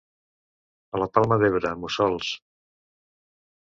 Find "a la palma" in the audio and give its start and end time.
0.95-1.39